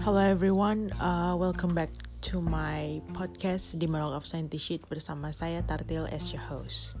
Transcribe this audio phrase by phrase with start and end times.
[0.00, 1.92] Hello everyone, uh, welcome back
[2.24, 6.96] to my podcast The Moral of Scientist bersama saya Tartil as your host.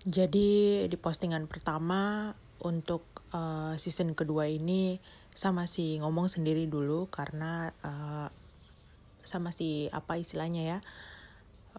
[0.00, 2.32] Jadi di postingan pertama
[2.64, 3.04] untuk
[3.36, 4.96] uh, season kedua ini
[5.28, 8.32] sama si ngomong sendiri dulu karena uh,
[9.28, 10.78] sama si apa istilahnya ya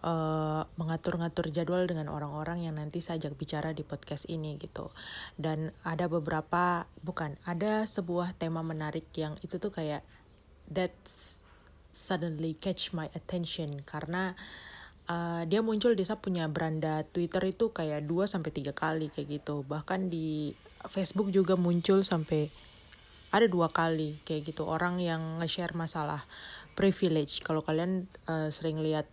[0.02, 4.90] uh, mengatur-ngatur jadwal dengan orang-orang yang nanti saya ajak bicara di podcast ini gitu.
[5.34, 10.02] Dan ada beberapa bukan, ada sebuah tema menarik yang itu tuh kayak
[10.70, 10.94] that
[11.90, 14.38] suddenly catch my attention karena
[15.10, 19.42] uh, dia muncul di saya punya beranda Twitter itu kayak 2 sampai tiga kali kayak
[19.42, 19.66] gitu.
[19.66, 20.54] Bahkan di
[20.86, 22.48] Facebook juga muncul sampai
[23.28, 26.24] ada dua kali kayak gitu orang yang nge-share masalah
[26.72, 27.44] privilege.
[27.44, 29.04] Kalau kalian uh, sering lihat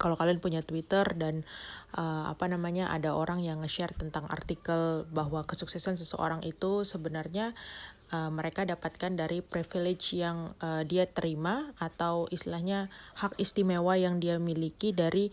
[0.00, 1.44] kalau kalian punya Twitter dan
[1.92, 7.52] uh, apa namanya ada orang yang nge-share tentang artikel bahwa kesuksesan seseorang itu sebenarnya
[8.16, 12.88] uh, mereka dapatkan dari privilege yang uh, dia terima atau istilahnya
[13.20, 15.28] hak istimewa yang dia miliki dari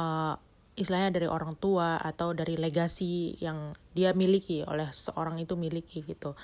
[0.00, 0.40] uh,
[0.78, 6.38] istilahnya dari orang tua atau dari legasi yang dia miliki oleh seorang itu miliki gitu.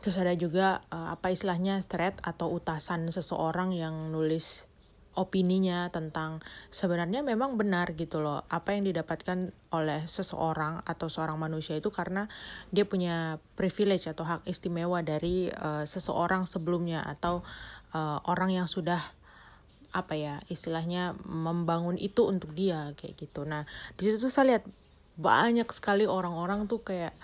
[0.00, 4.64] Terus ada juga uh, apa istilahnya thread atau utasan seseorang yang nulis
[5.16, 11.74] opininya tentang sebenarnya memang benar gitu loh apa yang didapatkan oleh seseorang atau seorang manusia
[11.80, 12.28] itu karena
[12.70, 17.40] dia punya privilege atau hak istimewa dari uh, seseorang sebelumnya atau
[17.96, 19.00] uh, orang yang sudah
[19.96, 23.48] apa ya istilahnya membangun itu untuk dia kayak gitu.
[23.48, 23.64] Nah
[23.96, 24.64] di situ tuh saya lihat
[25.16, 27.16] banyak sekali orang-orang tuh kayak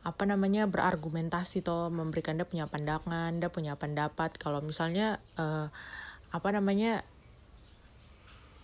[0.00, 4.38] apa namanya berargumentasi toh memberikan dia punya pandangan dia punya pendapat.
[4.38, 5.68] Kalau misalnya uh,
[6.30, 7.02] apa namanya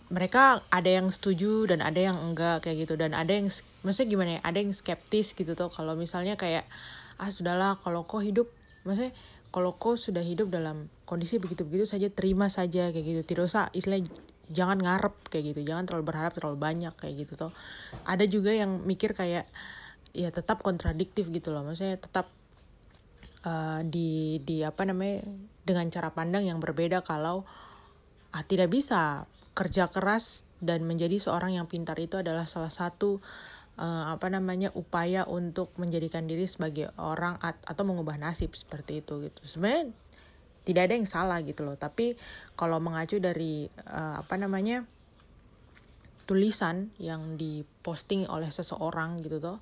[0.07, 2.95] mereka ada yang setuju dan ada yang enggak kayak gitu.
[2.95, 3.51] Dan ada yang
[3.83, 5.67] maksudnya gimana ya ada yang skeptis gitu tuh.
[5.67, 6.63] Kalau misalnya kayak
[7.17, 8.47] ah sudahlah kalau kau hidup
[8.85, 9.11] maksudnya
[9.51, 13.21] kalau kau sudah hidup dalam kondisi begitu-begitu saja terima saja kayak gitu.
[13.35, 13.99] Tidak usah istilah
[14.47, 15.61] jangan ngarep kayak gitu.
[15.67, 17.51] Jangan terlalu berharap terlalu banyak kayak gitu tuh.
[18.07, 19.43] Ada juga yang mikir kayak
[20.15, 21.67] ya tetap kontradiktif gitu loh.
[21.67, 22.31] Maksudnya tetap
[23.43, 25.27] uh, di di apa namanya
[25.67, 27.43] dengan cara pandang yang berbeda kalau
[28.31, 33.17] ah tidak bisa kerja keras dan menjadi seorang yang pintar itu adalah salah satu
[33.81, 39.25] uh, apa namanya upaya untuk menjadikan diri sebagai orang at atau mengubah nasib seperti itu
[39.25, 39.39] gitu.
[39.41, 39.89] Sebenarnya
[40.61, 41.73] tidak ada yang salah gitu loh.
[41.73, 42.13] Tapi
[42.53, 44.85] kalau mengacu dari uh, apa namanya
[46.29, 49.57] tulisan yang diposting oleh seseorang gitu tuh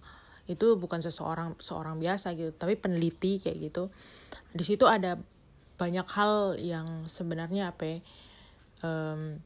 [0.50, 2.52] itu bukan seseorang seorang biasa gitu.
[2.52, 3.88] Tapi peneliti kayak gitu
[4.52, 5.20] di situ ada
[5.76, 7.98] banyak hal yang sebenarnya apa ya,
[8.80, 9.44] um,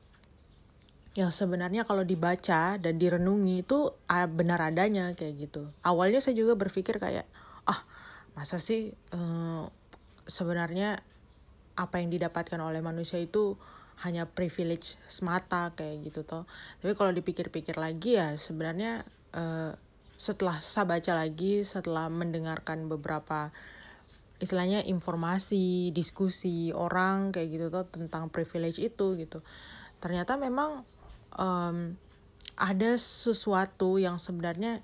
[1.18, 3.90] yang sebenarnya kalau dibaca dan direnungi itu
[4.34, 5.66] benar adanya kayak gitu.
[5.82, 7.26] Awalnya saya juga berpikir kayak
[7.66, 7.82] ah
[8.38, 9.66] masa sih uh,
[10.30, 11.02] sebenarnya
[11.74, 13.58] apa yang didapatkan oleh manusia itu
[14.06, 16.46] hanya privilege semata kayak gitu toh.
[16.80, 19.04] Tapi kalau dipikir-pikir lagi ya sebenarnya
[19.34, 19.74] uh,
[20.20, 23.56] setelah saya baca lagi, setelah mendengarkan beberapa
[24.40, 29.44] istilahnya informasi, diskusi orang kayak gitu tuh tentang privilege itu gitu.
[30.00, 30.84] Ternyata memang
[31.36, 31.98] um,
[32.60, 34.84] ada sesuatu yang sebenarnya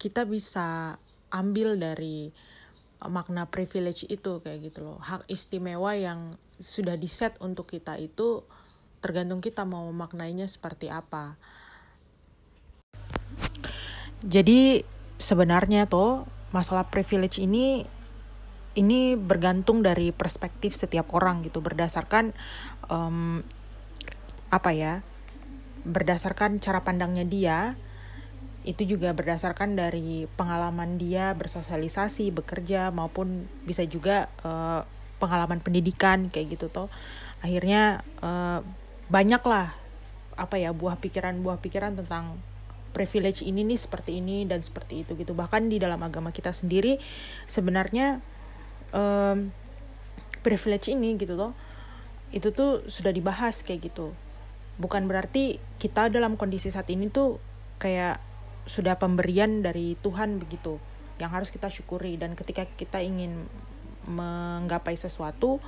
[0.00, 0.96] kita bisa
[1.32, 2.32] ambil dari
[3.08, 4.98] makna privilege itu kayak gitu loh.
[5.00, 8.44] Hak istimewa yang sudah diset untuk kita itu
[9.00, 11.40] tergantung kita mau memaknainya seperti apa.
[14.20, 14.84] Jadi
[15.16, 17.88] sebenarnya tuh masalah privilege ini
[18.76, 21.64] ini bergantung dari perspektif setiap orang gitu.
[21.64, 22.36] Berdasarkan
[22.92, 23.40] um,
[24.52, 25.00] apa ya
[25.86, 27.58] berdasarkan cara pandangnya dia
[28.60, 34.84] itu juga berdasarkan dari pengalaman dia bersosialisasi bekerja maupun bisa juga uh,
[35.16, 36.92] pengalaman pendidikan kayak gitu toh.
[37.40, 38.60] Akhirnya uh,
[39.08, 39.72] banyak lah
[40.36, 42.36] apa ya buah pikiran buah pikiran tentang
[42.92, 45.32] privilege ini nih seperti ini dan seperti itu gitu.
[45.32, 47.00] Bahkan di dalam agama kita sendiri
[47.48, 48.20] sebenarnya
[48.92, 49.48] um,
[50.44, 51.52] privilege ini gitu toh
[52.30, 54.14] itu tuh sudah dibahas kayak gitu
[54.80, 57.36] bukan berarti kita dalam kondisi saat ini tuh
[57.76, 58.16] kayak
[58.64, 60.80] sudah pemberian dari Tuhan begitu
[61.20, 62.16] yang harus kita syukuri.
[62.16, 63.44] Dan ketika kita ingin
[64.08, 65.60] menggapai sesuatu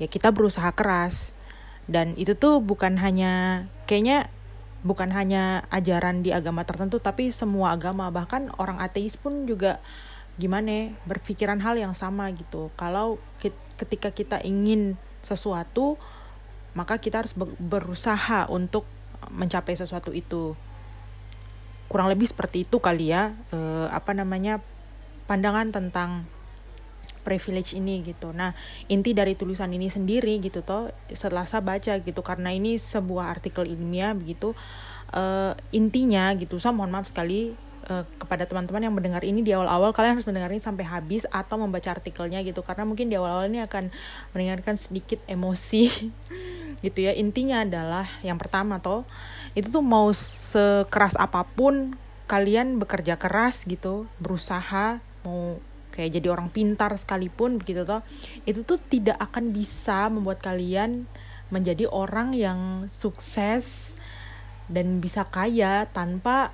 [0.00, 1.36] ya kita berusaha keras.
[1.84, 4.32] Dan itu tuh bukan hanya kayaknya
[4.80, 8.08] bukan hanya ajaran di agama tertentu tapi semua agama.
[8.08, 9.84] Bahkan orang ateis pun juga
[10.40, 12.72] gimana ya, berpikiran hal yang sama gitu.
[12.80, 13.20] Kalau
[13.76, 16.00] ketika kita ingin sesuatu
[16.74, 18.86] maka kita harus berusaha untuk
[19.30, 20.58] mencapai sesuatu itu
[21.88, 24.58] kurang lebih seperti itu kali ya e, apa namanya
[25.30, 26.26] pandangan tentang
[27.24, 28.36] privilege ini gitu.
[28.36, 28.52] Nah,
[28.92, 33.64] inti dari tulisan ini sendiri gitu toh setelah saya baca gitu karena ini sebuah artikel
[33.64, 34.52] ilmiah begitu
[35.16, 36.60] uh, intinya gitu.
[36.60, 37.56] Saya mohon maaf sekali
[38.16, 41.92] kepada teman-teman yang mendengar ini di awal-awal kalian harus mendengar ini sampai habis atau membaca
[41.92, 43.92] artikelnya gitu karena mungkin di awal-awal ini akan
[44.32, 45.92] mendengarkan sedikit emosi
[46.84, 47.16] gitu ya.
[47.16, 49.08] Intinya adalah yang pertama toh
[49.56, 51.96] itu tuh mau sekeras apa pun
[52.28, 55.56] kalian bekerja keras gitu, berusaha mau
[55.94, 58.02] kayak jadi orang pintar sekalipun begitu toh
[58.50, 61.06] itu tuh tidak akan bisa membuat kalian
[61.54, 63.94] menjadi orang yang sukses
[64.66, 66.50] dan bisa kaya tanpa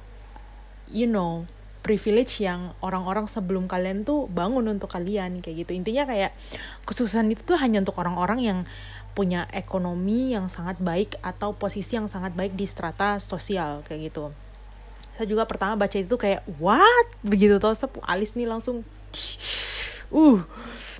[0.92, 1.48] you know
[1.80, 6.36] privilege yang orang-orang sebelum kalian tuh bangun untuk kalian kayak gitu intinya kayak
[6.84, 8.58] kesuksesan itu tuh hanya untuk orang-orang yang
[9.12, 14.30] punya ekonomi yang sangat baik atau posisi yang sangat baik di strata sosial kayak gitu.
[15.18, 17.06] Saya juga pertama baca itu kayak what?
[17.20, 17.74] Begitu toh
[18.06, 18.86] alis nih langsung.
[20.10, 20.42] Uh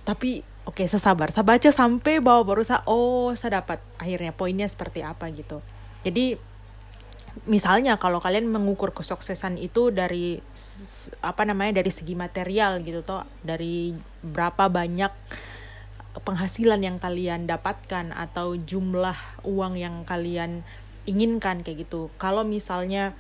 [0.05, 1.31] tapi oke okay, saya sabar.
[1.33, 3.81] Saya baca sampai bawah baru saya oh saya dapat.
[3.97, 5.65] Akhirnya poinnya seperti apa gitu.
[6.05, 6.37] Jadi
[7.47, 10.43] misalnya kalau kalian mengukur kesuksesan itu dari
[11.23, 15.13] apa namanya dari segi material gitu toh dari berapa banyak
[16.19, 19.15] penghasilan yang kalian dapatkan atau jumlah
[19.47, 20.67] uang yang kalian
[21.07, 22.11] inginkan kayak gitu.
[22.19, 23.15] Kalau misalnya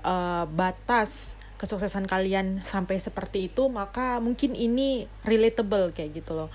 [0.00, 6.50] uh, batas kesuksesan kalian sampai seperti itu maka mungkin ini relatable kayak gitu loh.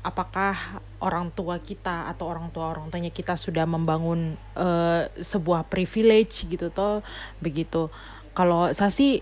[0.00, 6.48] Apakah orang tua kita atau orang tua orang tuanya kita sudah membangun uh, sebuah privilege
[6.48, 7.04] gitu toh?
[7.44, 7.92] Begitu.
[8.32, 9.20] Kalau saya sih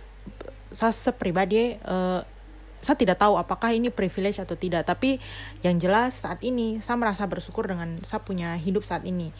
[0.70, 2.22] saya sepribadi uh,
[2.84, 5.18] saya tidak tahu apakah ini privilege atau tidak tapi
[5.64, 9.32] yang jelas saat ini saya merasa bersyukur dengan saya punya hidup saat ini.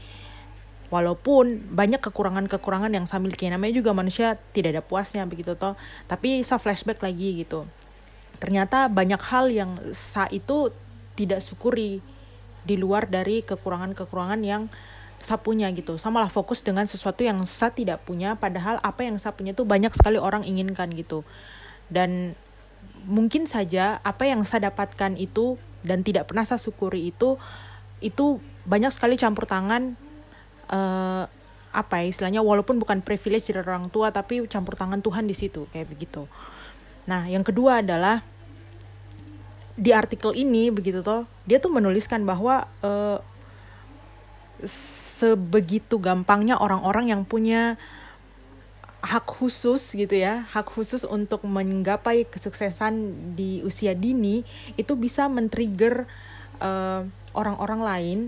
[0.93, 5.75] Walaupun banyak kekurangan-kekurangan yang saya miliki namanya juga manusia tidak ada puasnya begitu toh.
[6.07, 7.67] Tapi saya flashback lagi gitu.
[8.39, 10.71] Ternyata banyak hal yang saya itu
[11.19, 11.99] tidak syukuri
[12.63, 14.71] di luar dari kekurangan-kekurangan yang
[15.25, 15.97] saya punya gitu.
[15.97, 19.65] Saya malah fokus dengan sesuatu yang saya tidak punya padahal apa yang saya punya itu
[19.65, 21.25] banyak sekali orang inginkan gitu.
[21.89, 22.37] Dan
[23.05, 27.37] mungkin saja apa yang saya dapatkan itu dan tidak pernah saya syukuri itu
[28.01, 29.97] itu banyak sekali campur tangan
[30.73, 31.29] uh,
[31.75, 35.67] apa ya istilahnya walaupun bukan privilege dari orang tua tapi campur tangan Tuhan di situ
[35.75, 36.25] kayak begitu.
[37.05, 38.25] Nah, yang kedua adalah
[39.75, 43.19] di artikel ini begitu toh dia tuh menuliskan bahwa uh,
[44.65, 47.75] sebegitu gampangnya orang-orang yang punya
[49.05, 54.49] hak khusus gitu ya hak khusus untuk menggapai kesuksesan di usia dini
[54.81, 56.09] itu bisa men-trigger
[56.65, 57.05] uh,
[57.37, 58.19] orang-orang lain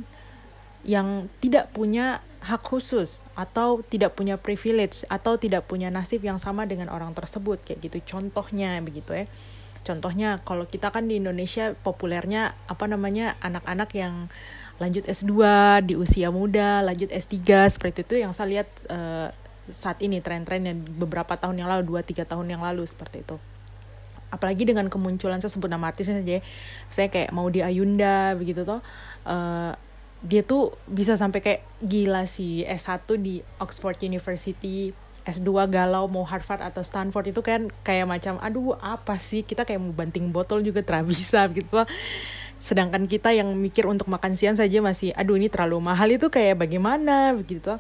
[0.84, 6.62] yang tidak punya hak khusus atau tidak punya privilege atau tidak punya nasib yang sama
[6.62, 7.99] dengan orang tersebut kayak gitu.
[8.14, 9.26] Contohnya begitu ya.
[9.82, 14.31] Contohnya kalau kita kan di Indonesia populernya apa namanya anak-anak yang
[14.79, 15.32] lanjut S2
[15.88, 17.34] di usia muda lanjut S3
[17.72, 19.32] seperti itu yang saya lihat uh,
[19.71, 23.37] saat ini tren-tren yang beberapa tahun yang lalu 2-3 tahun yang lalu seperti itu.
[24.31, 26.43] Apalagi dengan kemunculan saya sebut nama artisnya saja
[26.91, 28.83] saya kayak mau di Ayunda begitu toh
[29.23, 29.73] uh,
[30.27, 34.91] dia tuh bisa sampai kayak gila sih S1 di Oxford University
[35.27, 39.43] S2 galau mau Harvard atau Stanford itu kan kayak macam aduh apa sih?
[39.43, 41.87] Kita kayak mau banting botol juga terlalu bisa gitu
[42.56, 46.56] sedangkan kita yang mikir untuk makan siang saja masih aduh ini terlalu mahal itu kayak
[46.56, 47.37] bagaimana?
[47.37, 47.77] Begitu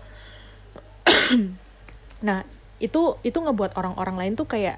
[2.24, 2.44] nah
[2.76, 4.76] itu itu ngebuat orang-orang lain tuh kayak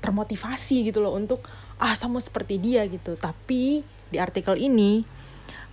[0.00, 1.44] termotivasi gitu loh untuk
[1.80, 3.16] ah sama seperti dia gitu.
[3.16, 5.04] Tapi di artikel ini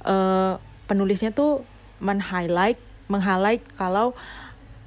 [0.07, 1.63] uh, penulisnya tuh
[1.99, 4.15] men-highlight meng-highlight kalau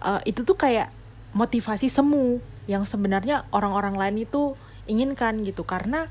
[0.05, 0.93] uh, itu tuh kayak
[1.33, 4.57] motivasi semu yang sebenarnya orang-orang lain itu
[4.89, 5.65] inginkan gitu.
[5.65, 6.09] Karena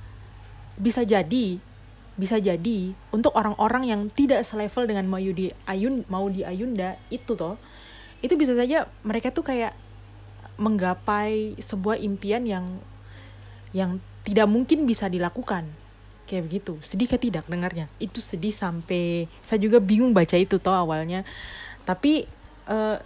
[0.78, 1.62] bisa jadi
[2.20, 7.32] bisa jadi untuk orang-orang yang tidak selevel dengan mau di ayun mau di ayunda itu
[7.32, 7.56] toh
[8.20, 9.72] itu bisa saja mereka tuh kayak
[10.60, 12.68] menggapai sebuah impian yang
[13.72, 15.66] yang tidak mungkin bisa dilakukan.
[16.28, 16.78] Kayak begitu.
[16.86, 17.88] Sedih kayak tidak dengarnya?
[17.98, 21.26] Itu sedih sampai saya juga bingung baca itu toh awalnya.
[21.88, 22.28] Tapi
[22.70, 23.02] uh,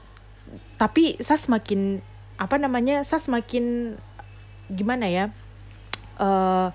[0.75, 2.03] tapi saya semakin
[2.35, 3.95] apa namanya saya semakin
[4.67, 5.25] gimana ya
[6.19, 6.73] uh,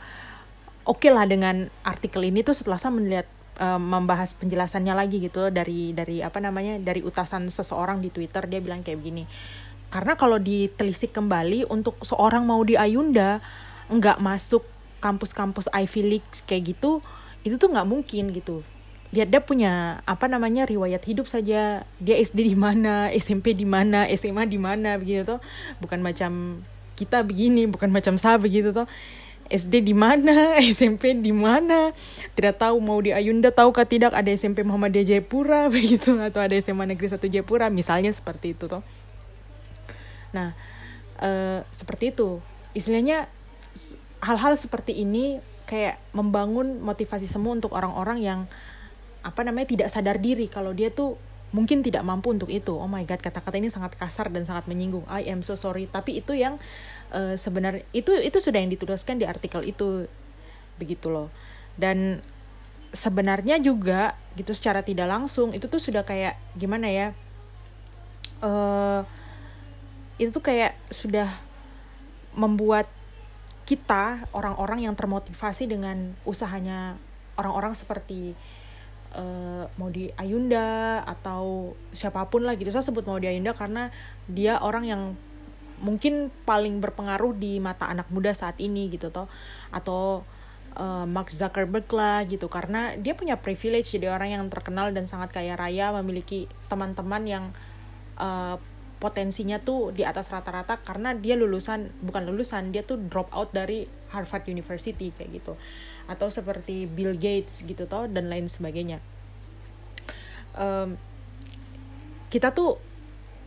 [0.86, 3.26] oke okay lah dengan artikel ini tuh setelah saya melihat
[3.60, 8.62] uh, membahas penjelasannya lagi gitu dari dari apa namanya dari utasan seseorang di Twitter dia
[8.62, 9.24] bilang kayak begini
[9.88, 13.40] karena kalau ditelisik kembali untuk seorang mau di Ayunda
[13.88, 14.64] nggak masuk
[15.00, 17.00] kampus-kampus Ivy League kayak gitu
[17.46, 18.60] itu tuh nggak mungkin gitu.
[19.08, 21.88] Lihat dia punya apa namanya riwayat hidup saja.
[21.96, 25.40] Dia SD di mana SMP di mana SMA di mana begitu tuh
[25.80, 26.60] bukan macam
[26.92, 28.84] kita begini bukan macam saya begitu tuh
[29.48, 31.96] SD di mana, SMP di mana,
[32.36, 36.20] tidak tahu mau di Ayunda tahukah tidak ada SMP Muhammadiyah Jayapura begitu?
[36.20, 38.84] Atau ada SMA Negeri 1 Jayapura misalnya seperti itu toh.
[40.32, 40.52] Nah,
[41.20, 42.42] e, seperti itu.
[42.76, 43.28] Istilahnya
[44.22, 48.40] hal-hal seperti ini kayak membangun motivasi semua untuk orang-orang yang
[49.20, 51.20] apa namanya tidak sadar diri kalau dia tuh
[51.52, 52.76] mungkin tidak mampu untuk itu.
[52.76, 55.04] Oh my god, kata-kata ini sangat kasar dan sangat menyinggung.
[55.08, 55.88] I am so sorry.
[55.88, 56.60] Tapi itu yang
[57.12, 60.08] uh, sebenarnya itu itu sudah yang dituliskan di artikel itu
[60.76, 61.32] begitu loh.
[61.76, 62.20] Dan
[62.92, 67.08] sebenarnya juga gitu secara tidak langsung itu tuh sudah kayak gimana ya?
[68.40, 69.04] Uh,
[70.18, 71.30] itu tuh kayak sudah
[72.34, 72.90] membuat
[73.68, 76.96] kita orang-orang yang termotivasi dengan usahanya
[77.38, 78.34] orang-orang seperti
[79.12, 82.72] uh, mau di Ayunda atau siapa pun lah gitu.
[82.74, 83.92] Saya sebut mau di Ayunda karena
[84.26, 85.02] dia orang yang
[85.78, 89.28] mungkin paling berpengaruh di mata anak muda saat ini gitu toh.
[89.70, 90.26] Atau
[90.74, 92.48] uh, Mark Zuckerberg lah gitu.
[92.48, 97.44] Karena dia punya privilege jadi orang yang terkenal dan sangat kaya raya memiliki teman-teman yang
[98.16, 98.56] uh,
[98.98, 103.86] potensinya tuh di atas rata-rata karena dia lulusan bukan lulusan dia tuh drop out dari
[104.10, 105.54] Harvard University kayak gitu.
[106.10, 108.98] Atau seperti Bill Gates gitu toh dan lain sebagainya.
[110.58, 110.98] Um,
[112.28, 112.82] kita tuh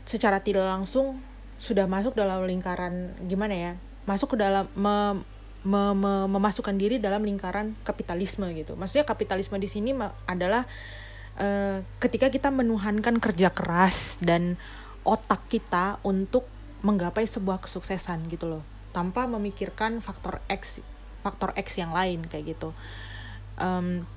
[0.07, 1.21] secara tidak langsung
[1.61, 3.73] sudah masuk dalam lingkaran gimana ya
[4.09, 5.21] masuk ke dalam me,
[5.61, 8.73] me, me, memasukkan diri dalam lingkaran kapitalisme gitu.
[8.73, 9.93] Maksudnya kapitalisme di sini
[10.25, 10.65] adalah
[11.37, 14.57] uh, ketika kita menuhankan kerja keras dan
[15.03, 16.45] otak kita untuk
[16.81, 18.63] menggapai sebuah kesuksesan gitu loh.
[18.91, 20.83] Tanpa memikirkan faktor X
[21.21, 22.73] faktor X yang lain kayak gitu.
[23.61, 24.09] Um,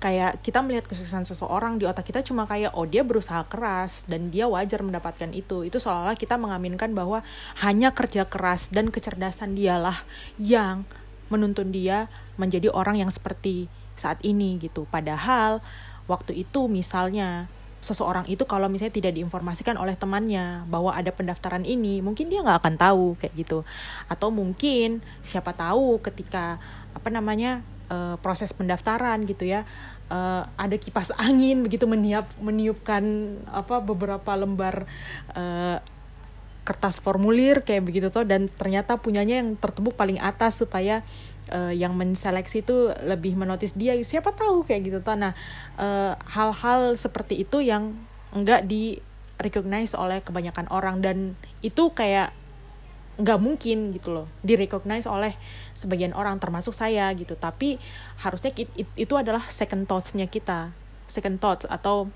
[0.00, 4.32] kayak kita melihat kesuksesan seseorang di otak kita cuma kayak oh dia berusaha keras dan
[4.32, 5.66] dia wajar mendapatkan itu.
[5.66, 7.20] Itu seolah-olah kita mengaminkan bahwa
[7.60, 10.00] hanya kerja keras dan kecerdasan dialah
[10.40, 10.88] yang
[11.28, 12.08] menuntun dia
[12.40, 14.88] menjadi orang yang seperti saat ini gitu.
[14.88, 15.60] Padahal
[16.08, 22.04] waktu itu misalnya seseorang itu kalau misalnya tidak diinformasikan oleh temannya bahwa ada pendaftaran ini
[22.04, 23.64] mungkin dia nggak akan tahu kayak gitu.
[24.06, 26.60] Atau mungkin siapa tahu ketika
[26.92, 29.64] apa namanya uh, proses pendaftaran gitu ya
[30.10, 33.02] uh, ada kipas angin begitu meniup meniupkan
[33.48, 34.84] apa beberapa lembar
[35.34, 35.78] uh,
[36.60, 41.02] kertas formulir kayak begitu tuh dan ternyata punyanya yang tertumbuk paling atas supaya
[41.50, 43.98] uh, yang menseleksi itu lebih menotis dia.
[44.00, 45.34] Siapa tahu kayak gitu tuh nah
[45.76, 47.98] eh, hal-hal seperti itu yang
[48.30, 49.02] enggak di
[49.42, 51.02] recognize oleh kebanyakan orang.
[51.02, 52.32] Dan itu kayak
[53.20, 55.36] nggak mungkin gitu loh di recognize oleh
[55.76, 57.36] sebagian orang termasuk saya gitu.
[57.36, 57.76] Tapi
[58.22, 60.72] harusnya it, it, itu adalah second thoughts-nya kita.
[61.10, 62.08] Second thoughts atau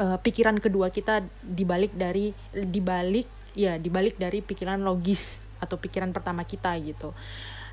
[0.00, 6.42] uh, pikiran kedua kita dibalik dari dibalik ya dibalik dari pikiran logis atau pikiran pertama
[6.44, 7.14] kita gitu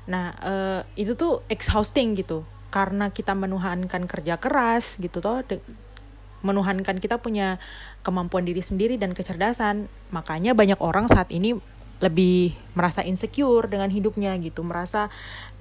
[0.08, 2.42] Nah, uh, itu tuh exhausting gitu.
[2.72, 5.44] Karena kita menuhankan kerja keras gitu toh
[6.42, 7.62] menuhankan kita punya
[8.02, 9.86] kemampuan diri sendiri dan kecerdasan.
[10.10, 11.54] Makanya banyak orang saat ini
[12.02, 15.06] lebih merasa insecure dengan hidupnya gitu, merasa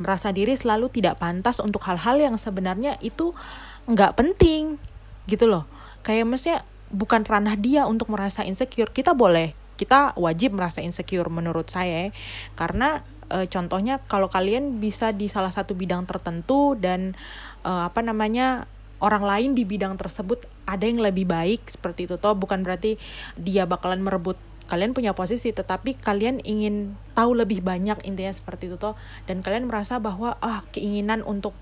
[0.02, 3.38] merasa diri selalu tidak pantas untuk hal-hal yang sebenarnya itu
[3.86, 4.82] nggak penting
[5.30, 5.70] gitu loh.
[6.02, 8.90] Kayak maksudnya bukan ranah dia untuk merasa insecure.
[8.90, 12.10] Kita boleh, kita wajib merasa insecure menurut saya
[12.58, 17.16] karena uh, contohnya kalau kalian bisa di salah satu bidang tertentu dan
[17.64, 18.68] uh, apa namanya
[19.02, 22.20] orang lain di bidang tersebut ada yang lebih baik seperti itu.
[22.20, 23.00] Toh bukan berarti
[23.40, 24.38] dia bakalan merebut
[24.70, 28.94] kalian punya posisi tetapi kalian ingin tahu lebih banyak intinya seperti itu toh.
[29.26, 31.58] Dan kalian merasa bahwa ah keinginan untuk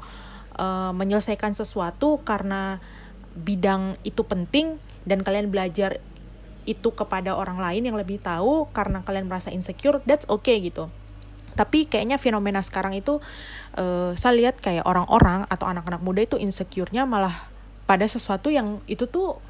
[0.60, 2.84] uh, menyelesaikan sesuatu karena
[3.40, 6.04] bidang itu penting dan kalian belajar
[6.68, 10.92] itu kepada orang lain yang lebih tahu karena kalian merasa insecure that's okay gitu
[11.60, 13.20] tapi kayaknya fenomena sekarang itu
[13.76, 17.52] uh, saya lihat kayak orang-orang atau anak-anak muda itu insecure-nya malah
[17.84, 19.44] pada sesuatu yang itu tuh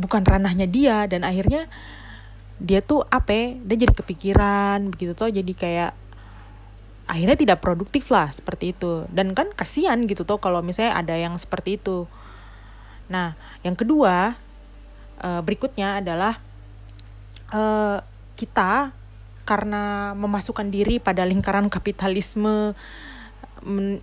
[0.00, 1.04] bukan ranahnya dia.
[1.04, 1.68] Dan akhirnya
[2.56, 5.92] dia tuh apa dia jadi kepikiran begitu tuh jadi kayak
[7.04, 9.04] akhirnya tidak produktif lah seperti itu.
[9.12, 12.08] Dan kan kasihan gitu tuh kalau misalnya ada yang seperti itu.
[13.12, 14.40] Nah yang kedua
[15.20, 16.40] uh, berikutnya adalah
[17.52, 18.00] uh,
[18.40, 19.01] kita
[19.42, 22.78] karena memasukkan diri pada lingkaran kapitalisme
[23.62, 23.98] men,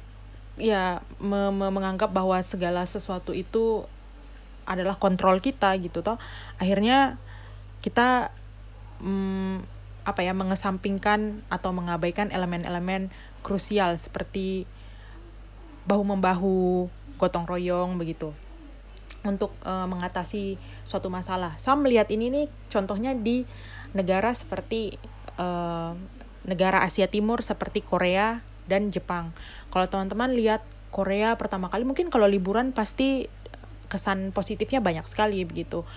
[0.60, 3.88] ya me, me, menganggap bahwa segala sesuatu itu
[4.68, 6.20] adalah kontrol kita gitu toh
[6.60, 7.18] akhirnya
[7.80, 8.36] kita
[9.00, 9.64] mm,
[10.04, 13.14] apa ya mengesampingkan atau mengabaikan elemen-elemen
[13.46, 14.68] krusial seperti
[15.88, 18.32] bahu membahu gotong royong begitu
[19.24, 20.56] untuk uh, mengatasi
[20.88, 21.60] suatu masalah.
[21.60, 23.44] Saya melihat ini nih contohnya di
[23.92, 24.96] negara seperti
[25.40, 25.96] uh,
[26.44, 29.32] negara Asia Timur seperti Korea dan Jepang.
[29.74, 30.62] Kalau teman-teman lihat
[30.94, 33.26] Korea pertama kali mungkin kalau liburan pasti
[33.90, 35.88] kesan positifnya banyak sekali begitu.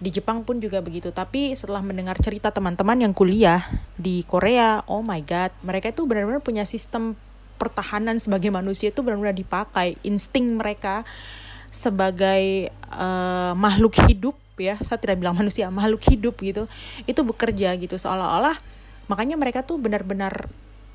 [0.00, 1.10] Di Jepang pun juga begitu.
[1.12, 3.66] Tapi setelah mendengar cerita teman-teman yang kuliah
[3.98, 7.18] di Korea oh my god mereka itu benar-benar punya sistem
[7.60, 10.00] pertahanan sebagai manusia itu benar-benar dipakai.
[10.06, 11.04] Insting mereka
[11.70, 14.80] sebagai uh, makhluk hidup ya.
[14.80, 16.64] Saya tidak bilang manusia makhluk hidup gitu.
[17.04, 18.00] Itu bekerja gitu.
[18.00, 18.79] Seolah-olah
[19.10, 20.46] makanya mereka tuh benar-benar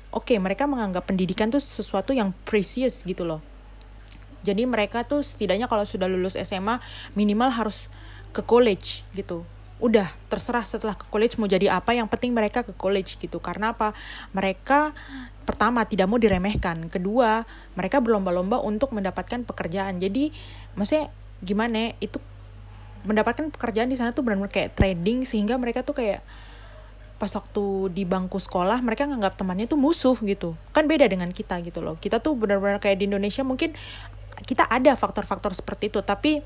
[0.08, 3.44] oke okay, mereka menganggap pendidikan tuh sesuatu yang precious gitu loh.
[4.40, 6.80] Jadi mereka tuh setidaknya kalau sudah lulus SMA
[7.12, 7.92] minimal harus
[8.32, 9.44] ke college gitu.
[9.76, 13.36] Udah terserah setelah ke college mau jadi apa yang penting mereka ke college gitu.
[13.42, 13.92] Karena apa?
[14.32, 14.96] Mereka
[15.44, 16.88] pertama tidak mau diremehkan.
[16.88, 17.44] Kedua
[17.76, 20.00] mereka berlomba-lomba untuk mendapatkan pekerjaan.
[20.00, 20.32] Jadi
[20.78, 21.12] maksudnya
[21.44, 22.16] gimana itu
[23.04, 26.24] mendapatkan pekerjaan di sana tuh benar-benar kayak trading sehingga mereka tuh kayak
[27.16, 30.52] pas waktu di bangku sekolah mereka nganggap temannya tuh musuh gitu.
[30.76, 31.96] Kan beda dengan kita gitu loh.
[31.96, 33.72] Kita tuh benar-benar kayak di Indonesia mungkin
[34.44, 36.44] kita ada faktor-faktor seperti itu tapi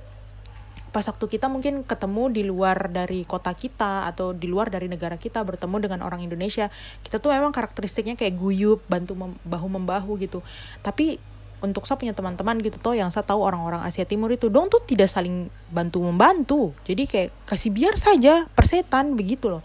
[0.90, 5.14] pas waktu kita mungkin ketemu di luar dari kota kita atau di luar dari negara
[5.14, 6.66] kita bertemu dengan orang Indonesia
[7.06, 10.42] kita tuh memang karakteristiknya kayak guyup bantu mem bahu membahu gitu.
[10.82, 11.18] Tapi
[11.60, 14.80] untuk saya punya teman-teman gitu toh yang saya tahu orang-orang Asia Timur itu dong tuh
[14.82, 19.62] tidak saling bantu membantu jadi kayak kasih biar saja persetan begitu loh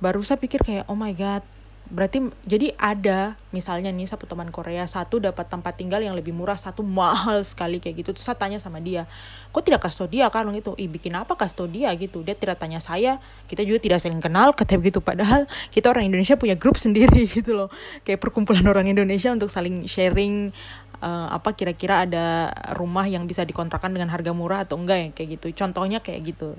[0.00, 1.44] baru saya pikir kayak oh my god
[1.90, 6.54] berarti jadi ada misalnya nih satu teman Korea satu dapat tempat tinggal yang lebih murah
[6.54, 8.10] satu mahal sekali kayak gitu.
[8.14, 9.10] Terus saya tanya sama dia
[9.50, 10.30] kok tidak kasih dia?
[10.30, 11.90] Kan gitu ih bikin apa kasih dia?
[11.98, 12.22] Gitu.
[12.22, 13.18] Dia tidak tanya saya
[13.50, 15.02] kita juga tidak saling kenal kata begitu.
[15.02, 17.68] Padahal kita orang Indonesia punya grup sendiri gitu loh.
[18.06, 20.54] Kayak perkumpulan orang Indonesia untuk saling sharing
[21.02, 25.28] uh, apa kira-kira ada rumah yang bisa dikontrakan dengan harga murah atau enggak ya kayak
[25.42, 25.46] gitu.
[25.58, 26.54] Contohnya kayak gitu.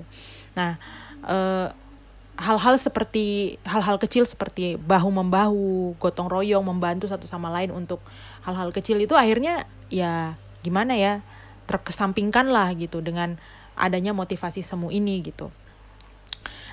[0.52, 0.76] Nah
[1.24, 1.72] uh,
[2.36, 8.00] hal-hal seperti hal-hal kecil seperti bahu membahu, gotong royong, membantu satu sama lain untuk
[8.42, 10.34] hal-hal kecil itu akhirnya ya
[10.64, 11.20] gimana ya
[11.68, 13.36] terkesampingkan lah gitu dengan
[13.76, 15.52] adanya motivasi semu ini gitu.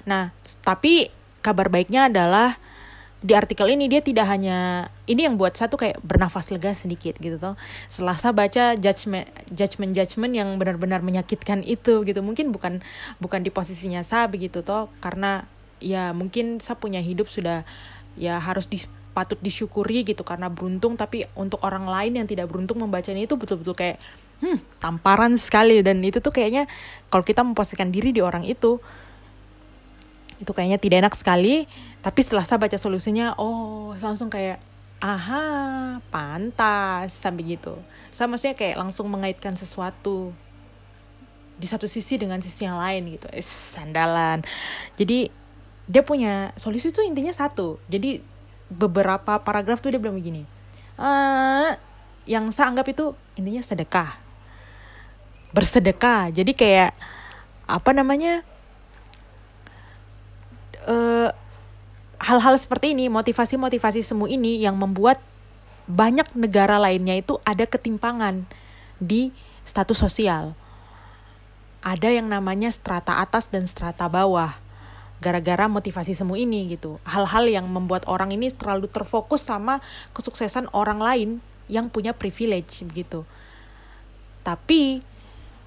[0.07, 0.31] Nah,
[0.63, 1.11] tapi
[1.43, 2.59] kabar baiknya adalah
[3.19, 7.35] di artikel ini dia tidak hanya ini yang buat satu kayak bernafas lega sedikit gitu
[7.35, 7.59] toh.
[7.91, 12.23] Setelah saya baca judgment judgment judgment yang benar-benar menyakitkan itu gitu.
[12.23, 12.79] Mungkin bukan
[13.19, 14.87] bukan di posisinya saya begitu toh.
[15.03, 15.43] Karena
[15.83, 17.67] ya mungkin saya punya hidup sudah
[18.15, 20.95] ya harus dis, patut disyukuri gitu karena beruntung.
[20.95, 23.99] Tapi untuk orang lain yang tidak beruntung membacanya itu betul-betul kayak
[24.39, 25.83] hmm tamparan sekali.
[25.83, 26.71] Dan itu tuh kayaknya
[27.11, 28.79] kalau kita memposisikan diri di orang itu
[30.39, 31.67] itu kayaknya tidak enak sekali.
[31.99, 34.63] Tapi setelah saya baca solusinya oh langsung kayak
[34.99, 37.75] aha pantas sampai gitu.
[38.11, 40.31] Saya maksudnya kayak langsung mengaitkan sesuatu
[41.59, 43.27] di satu sisi dengan sisi yang lain gitu.
[43.35, 44.41] Eh, sandalan.
[44.95, 45.27] Jadi
[45.89, 47.79] dia punya solusi itu intinya satu.
[47.91, 48.23] Jadi
[48.71, 50.59] beberapa paragraf tuh dia bilang begini
[50.99, 51.69] uh,
[52.29, 54.11] yang saya anggap itu intinya sedekah.
[55.55, 56.29] Bersedekah.
[56.29, 56.93] Jadi kayak
[57.65, 58.45] apa namanya
[60.89, 61.29] uh,
[62.19, 65.21] hal-hal seperti ini, motivasi-motivasi semu ini yang membuat
[65.89, 68.45] banyak negara lainnya itu ada ketimpangan
[69.01, 69.31] di
[69.63, 70.53] status sosial.
[71.79, 74.59] Ada yang namanya strata atas dan strata bawah.
[75.19, 76.99] Gara-gara motivasi semu ini gitu.
[77.03, 79.83] Hal-hal yang membuat orang ini terlalu terfokus sama
[80.15, 81.29] kesuksesan orang lain
[81.71, 83.23] yang punya privilege begitu.
[84.43, 85.03] Tapi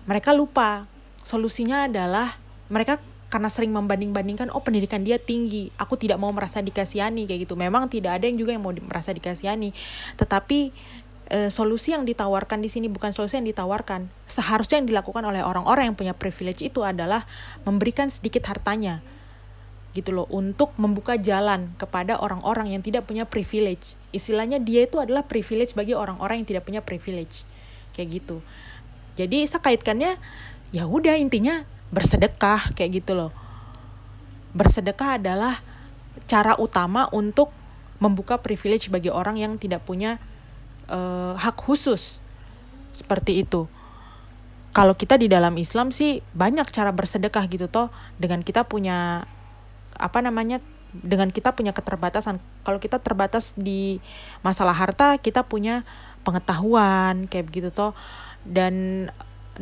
[0.04, 0.88] mereka lupa
[1.22, 2.36] solusinya adalah
[2.72, 2.98] mereka
[3.32, 7.56] karena sering membanding-bandingkan oh pendidikan dia tinggi aku tidak mau merasa dikasihani kayak gitu.
[7.56, 9.72] Memang tidak ada yang juga yang mau merasa dikasihani.
[10.20, 10.58] Tetapi
[11.32, 14.12] e, solusi yang ditawarkan di sini bukan solusi yang ditawarkan.
[14.28, 17.24] Seharusnya yang dilakukan oleh orang-orang yang punya privilege itu adalah
[17.64, 19.00] memberikan sedikit hartanya
[19.92, 23.96] gitu loh untuk membuka jalan kepada orang-orang yang tidak punya privilege.
[24.12, 27.48] Istilahnya dia itu adalah privilege bagi orang-orang yang tidak punya privilege
[27.96, 28.44] kayak gitu.
[29.16, 30.16] Jadi saya kaitkannya
[30.72, 33.30] ya udah intinya bersedekah kayak gitu loh.
[34.56, 35.60] Bersedekah adalah
[36.26, 37.52] cara utama untuk
[38.00, 40.18] membuka privilege bagi orang yang tidak punya
[40.90, 42.18] uh, hak khusus
[42.90, 43.68] seperti itu.
[44.72, 49.28] Kalau kita di dalam Islam sih banyak cara bersedekah gitu toh dengan kita punya
[50.00, 50.64] apa namanya
[50.96, 52.40] dengan kita punya keterbatasan.
[52.64, 54.00] Kalau kita terbatas di
[54.40, 55.84] masalah harta, kita punya
[56.24, 57.92] pengetahuan kayak begitu toh
[58.44, 59.08] dan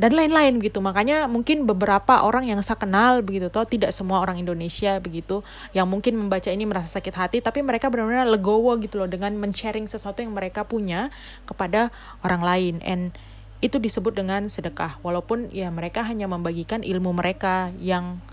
[0.00, 0.80] dan lain-lain gitu.
[0.80, 5.44] Makanya mungkin beberapa orang yang saya kenal begitu toh tidak semua orang Indonesia begitu
[5.76, 9.84] yang mungkin membaca ini merasa sakit hati tapi mereka benar-benar legowo gitu loh dengan men-sharing
[9.84, 11.12] sesuatu yang mereka punya
[11.44, 11.92] kepada
[12.24, 12.74] orang lain.
[12.80, 13.12] And
[13.60, 14.96] itu disebut dengan sedekah.
[15.04, 18.24] Walaupun ya mereka hanya membagikan ilmu mereka yang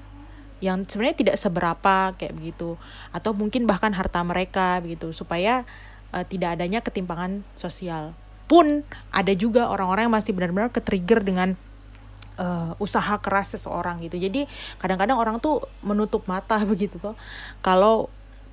[0.64, 2.80] yang sebenarnya tidak seberapa kayak begitu
[3.14, 5.70] atau mungkin bahkan harta mereka begitu supaya
[6.16, 8.18] uh, tidak adanya ketimpangan sosial
[8.48, 8.82] pun
[9.12, 11.60] ada juga orang-orang yang masih benar-benar ke-trigger dengan
[12.40, 14.18] uh, usaha keras seseorang gitu.
[14.18, 14.48] Jadi
[14.80, 17.14] kadang-kadang orang tuh menutup mata begitu tuh
[17.60, 18.08] kalau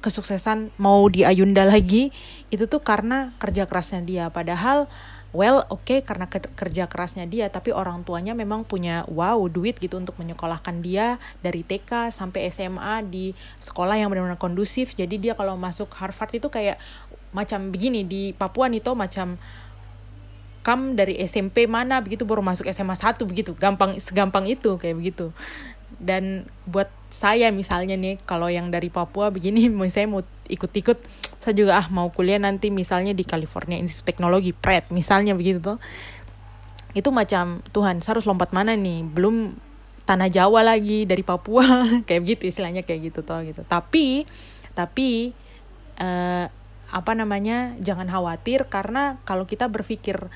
[0.05, 2.13] kesuksesan mau diayunda lagi
[2.53, 4.25] itu tuh karena kerja kerasnya dia.
[4.29, 4.91] Padahal
[5.35, 9.99] well oke okay, karena kerja kerasnya dia tapi orang tuanya memang punya wow duit gitu
[9.99, 15.59] untuk menyekolahkan dia dari TK sampai SMA di sekolah yang benar-benar kondusif jadi dia kalau
[15.59, 16.79] masuk Harvard itu kayak
[17.35, 19.35] macam begini di Papua nih tuh macam
[20.65, 23.53] kam dari SMP mana begitu baru masuk SMA 1 begitu.
[23.53, 25.31] Gampang segampang itu kayak begitu.
[26.01, 30.99] Dan buat saya misalnya nih kalau yang dari Papua begini saya mau ikut-ikut
[31.45, 35.77] saya juga ah mau kuliah nanti misalnya di California Institute Teknologi Pratt misalnya begitu tuh
[36.97, 39.05] itu macam Tuhan saya harus lompat mana nih?
[39.05, 39.53] Belum
[40.09, 41.85] tanah Jawa lagi dari Papua.
[42.09, 43.67] Kayak begitu istilahnya kayak gitu toh gitu.
[43.67, 44.25] Tapi
[44.73, 45.35] tapi
[46.01, 46.47] uh,
[46.95, 50.31] apa namanya jangan khawatir karena kalau kita berpikir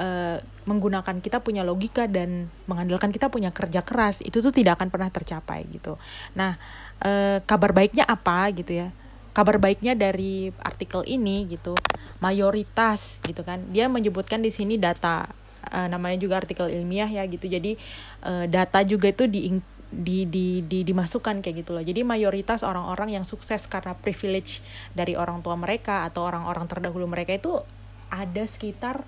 [0.00, 4.88] uh, menggunakan kita punya logika dan mengandalkan kita punya kerja keras itu tuh tidak akan
[4.88, 6.00] pernah tercapai gitu.
[6.32, 6.56] Nah
[7.04, 8.88] uh, kabar baiknya apa gitu ya?
[9.36, 11.76] Kabar baiknya dari artikel ini gitu
[12.24, 13.60] mayoritas gitu kan.
[13.68, 15.28] Dia menyebutkan di sini data
[15.68, 17.44] uh, namanya juga artikel ilmiah ya gitu.
[17.44, 17.76] Jadi
[18.24, 19.52] uh, data juga itu di
[19.88, 21.84] di, di, di dimasukkan kayak gitu loh.
[21.84, 24.60] Jadi mayoritas orang-orang yang sukses karena privilege
[24.92, 27.56] dari orang tua mereka atau orang-orang terdahulu mereka itu
[28.12, 29.04] ada sekitar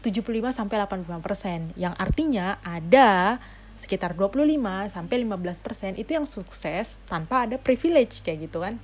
[0.00, 1.60] 75 sampai 85 persen.
[1.76, 3.40] Yang artinya ada
[3.74, 4.46] sekitar 25
[4.92, 8.80] sampai 15 persen itu yang sukses tanpa ada privilege kayak gitu kan.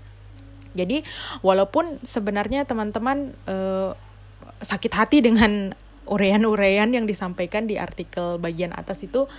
[0.76, 1.03] Jadi
[1.42, 3.96] walaupun sebenarnya teman-teman uh,
[4.61, 5.72] sakit hati dengan
[6.14, 9.31] urean-urean yang disampaikan di artikel bagian atas itu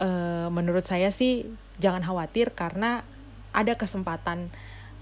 [0.00, 3.04] uh, menurut saya sih jangan khawatir karena
[3.52, 4.52] ada kesempatan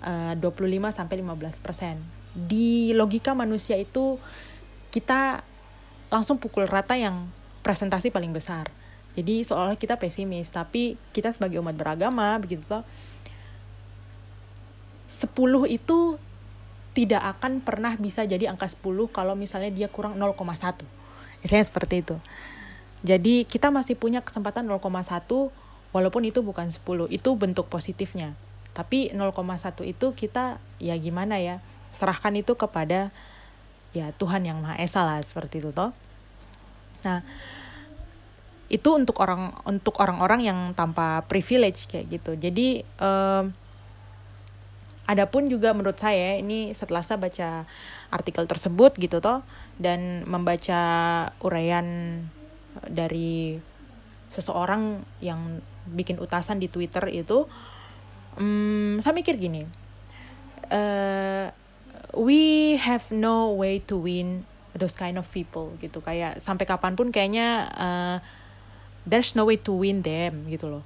[0.03, 1.99] uh, 25 sampai 15%.
[2.35, 4.19] Di logika manusia itu
[4.95, 5.43] kita
[6.11, 7.27] langsung pukul rata yang
[7.67, 8.71] presentasi paling besar.
[9.15, 12.83] Jadi seolah kita pesimis, tapi kita sebagai umat beragama begitu toh
[15.15, 15.31] 10
[15.71, 16.19] itu
[16.95, 20.35] tidak akan pernah bisa jadi angka 10 kalau misalnya dia kurang 0,1.
[21.43, 22.19] Misalnya seperti itu.
[23.05, 24.81] Jadi kita masih punya kesempatan 0,1
[25.93, 27.13] walaupun itu bukan 10.
[27.13, 28.33] Itu bentuk positifnya.
[28.73, 31.61] Tapi 0,1 itu kita ya gimana ya?
[31.93, 33.13] Serahkan itu kepada
[33.95, 35.95] ya Tuhan yang Maha Esa lah seperti itu toh.
[37.07, 37.21] Nah,
[38.73, 42.35] itu untuk orang untuk orang-orang yang tanpa privilege kayak gitu.
[42.35, 43.53] Jadi um,
[45.05, 47.69] Adapun juga menurut saya ini setelah saya baca
[48.09, 49.45] artikel tersebut gitu toh
[49.77, 50.81] dan membaca
[51.45, 51.85] uraian
[52.87, 53.59] dari
[54.31, 57.47] seseorang yang bikin utasan di Twitter itu,
[58.41, 59.69] um, saya mikir gini,
[60.73, 61.51] uh,
[62.19, 67.15] we have no way to win those kind of people gitu kayak sampai kapan pun
[67.15, 68.17] kayaknya uh,
[69.07, 70.85] there's no way to win them gitu loh.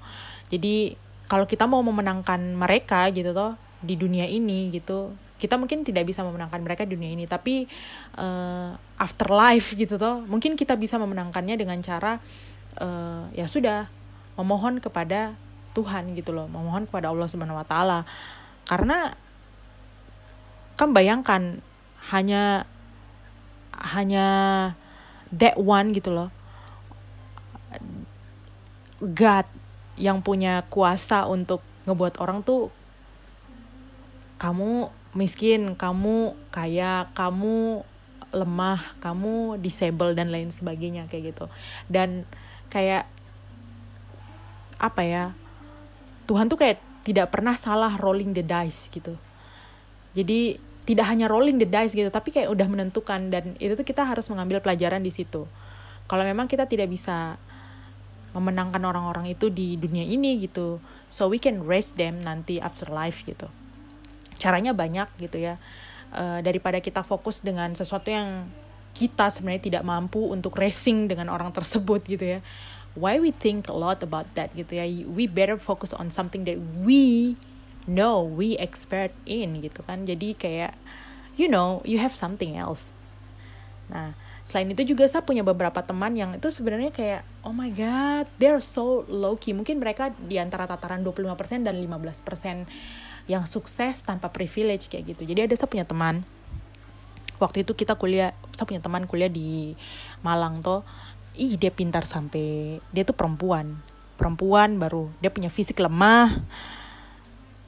[0.52, 0.96] Jadi
[1.28, 6.26] kalau kita mau memenangkan mereka gitu toh di dunia ini gitu kita mungkin tidak bisa
[6.26, 7.70] memenangkan mereka di dunia ini tapi
[8.18, 12.18] uh, afterlife gitu toh mungkin kita bisa memenangkannya dengan cara
[12.82, 13.86] uh, ya sudah
[14.34, 15.34] memohon kepada
[15.78, 18.00] Tuhan gitu loh memohon kepada Allah Subhanahu Wa Taala.
[18.66, 19.14] Karena
[20.78, 21.62] kan bayangkan
[22.14, 22.66] hanya
[23.74, 24.26] hanya
[25.34, 26.30] that one gitu loh
[29.02, 29.46] God
[29.98, 32.70] yang punya kuasa untuk ngebuat orang tuh
[34.38, 37.84] kamu miskin, kamu kaya, kamu
[38.28, 41.46] lemah, kamu disable dan lain sebagainya kayak gitu.
[41.88, 42.28] Dan
[42.68, 43.08] kayak
[44.76, 45.24] apa ya?
[46.28, 49.16] Tuhan tuh kayak tidak pernah salah rolling the dice gitu.
[50.12, 54.04] Jadi tidak hanya rolling the dice gitu, tapi kayak udah menentukan dan itu tuh kita
[54.04, 55.48] harus mengambil pelajaran di situ.
[56.08, 57.36] Kalau memang kita tidak bisa
[58.36, 63.24] memenangkan orang-orang itu di dunia ini gitu, so we can raise them nanti after life
[63.24, 63.48] gitu
[64.38, 65.60] caranya banyak gitu ya.
[66.08, 68.48] Uh, daripada kita fokus dengan sesuatu yang
[68.96, 72.40] kita sebenarnya tidak mampu untuk racing dengan orang tersebut gitu ya.
[72.98, 74.88] Why we think a lot about that gitu ya.
[75.06, 77.36] We better focus on something that we
[77.86, 80.02] know we expert in gitu kan.
[80.02, 80.74] Jadi kayak
[81.38, 82.90] you know you have something else.
[83.86, 88.24] Nah selain itu juga saya punya beberapa teman yang itu sebenarnya kayak oh my god
[88.42, 89.54] they're so low key.
[89.54, 92.66] Mungkin mereka di antara tataran 25% dan 15%
[93.28, 95.22] yang sukses tanpa privilege kayak gitu.
[95.28, 96.24] Jadi ada saya punya teman.
[97.38, 99.76] Waktu itu kita kuliah saya punya teman kuliah di
[100.24, 100.82] Malang tuh.
[101.38, 103.78] Ih dia pintar sampai dia tuh perempuan.
[104.18, 105.12] Perempuan baru.
[105.22, 106.42] Dia punya fisik lemah.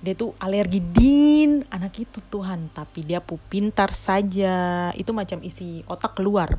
[0.00, 1.62] Dia tuh alergi dingin.
[1.70, 4.90] Anak itu Tuhan tapi dia pu pintar saja.
[4.96, 6.56] Itu macam isi otak keluar.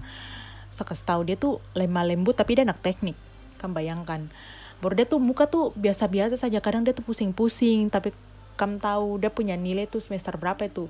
[0.71, 3.17] Saya tahu dia tuh lemah lembut tapi dia anak teknik.
[3.57, 4.31] Kan bayangkan.
[4.79, 6.63] Baru dia tuh muka tuh biasa-biasa saja.
[6.63, 8.15] Kadang dia tuh pusing-pusing tapi
[8.55, 10.87] kamu tahu dia punya nilai tuh semester berapa itu.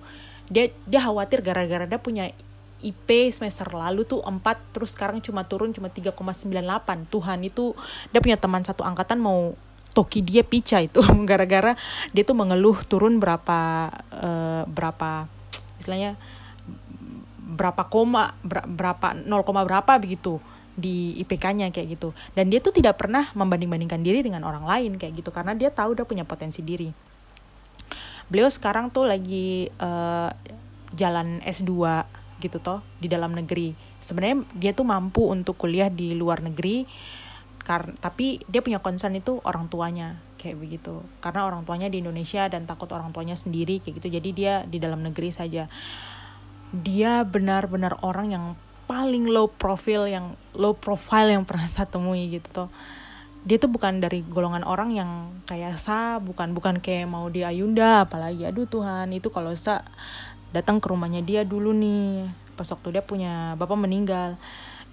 [0.52, 2.30] Dia dia khawatir gara-gara dia punya
[2.82, 4.42] IP semester lalu tuh 4
[4.74, 6.18] terus sekarang cuma turun cuma 3,98
[7.14, 7.78] Tuhan itu
[8.10, 9.54] dia punya teman satu angkatan mau
[9.94, 11.00] toki dia pica itu.
[11.30, 11.78] Gara-gara
[12.12, 15.30] dia tuh mengeluh turun berapa uh, berapa
[15.78, 16.18] istilahnya
[17.52, 20.40] berapa koma ber, berapa 0, berapa begitu
[20.72, 22.10] di IPK-nya kayak gitu.
[22.32, 25.30] Dan dia tuh tidak pernah membanding-bandingkan diri dengan orang lain kayak gitu.
[25.30, 27.11] Karena dia tahu dia punya potensi diri
[28.32, 30.32] beliau sekarang tuh lagi uh,
[30.96, 32.08] jalan S2
[32.40, 33.76] gitu toh di dalam negeri.
[34.00, 36.88] Sebenarnya dia tuh mampu untuk kuliah di luar negeri
[37.62, 41.04] karena tapi dia punya concern itu orang tuanya kayak begitu.
[41.20, 44.08] Karena orang tuanya di Indonesia dan takut orang tuanya sendiri kayak gitu.
[44.10, 45.70] Jadi dia di dalam negeri saja.
[46.72, 48.46] Dia benar-benar orang yang
[48.88, 52.70] paling low profile yang low profile yang pernah saya temui gitu tuh
[53.42, 55.10] dia tuh bukan dari golongan orang yang
[55.50, 59.82] kayak sa bukan bukan kayak mau di Ayunda apalagi aduh Tuhan itu kalau sa
[60.54, 64.38] datang ke rumahnya dia dulu nih pas waktu dia punya bapak meninggal.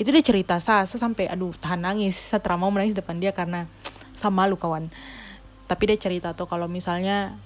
[0.00, 3.68] Itu dia cerita sa sa sampai aduh tahan nangis sa trauma menangis depan dia karena
[4.16, 4.88] sama malu kawan.
[5.68, 7.36] Tapi dia cerita tuh kalau misalnya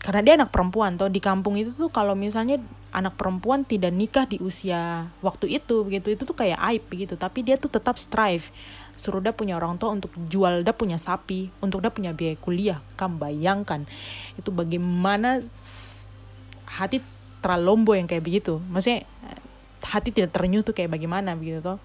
[0.00, 4.24] karena dia anak perempuan tuh di kampung itu tuh kalau misalnya anak perempuan tidak nikah
[4.24, 8.48] di usia waktu itu begitu itu tuh kayak aib gitu tapi dia tuh tetap strive
[9.00, 12.78] suruh dia punya orang tua untuk jual dia punya sapi untuk dia punya biaya kuliah
[13.00, 13.88] kamu bayangkan
[14.36, 15.40] itu bagaimana
[16.68, 17.00] hati
[17.40, 19.08] terlombo yang kayak begitu maksudnya
[19.80, 21.80] hati tidak terenyuh tuh kayak bagaimana begitu tuh